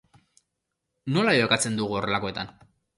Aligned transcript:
Nola 1.19 1.37
jokatzen 1.43 1.81
dugu 1.83 2.01
horrelakoetan? 2.03 2.55